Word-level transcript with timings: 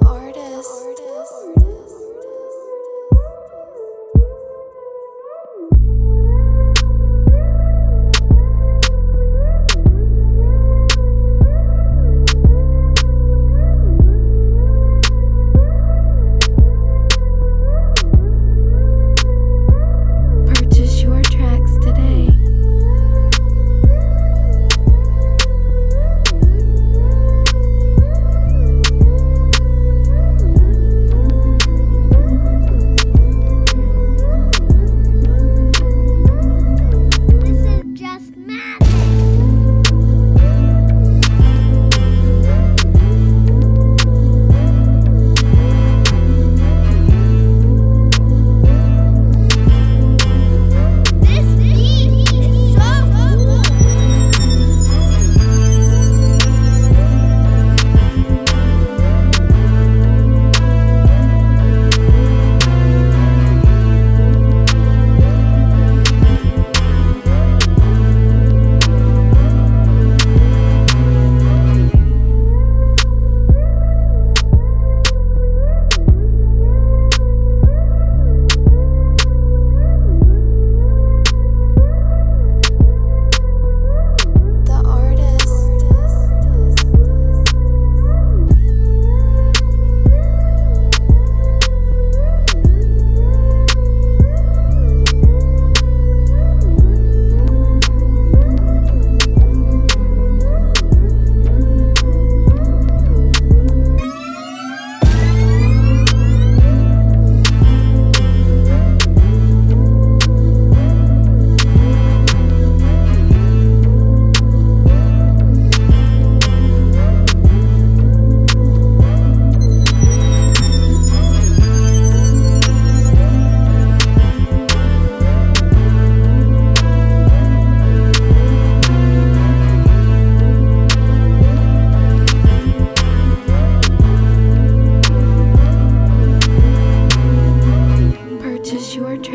the 0.00 0.06
artist. 0.08 2.03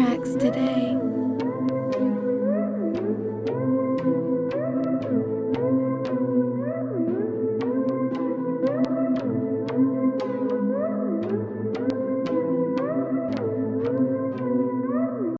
relax 0.09 0.33
today. 0.33 1.28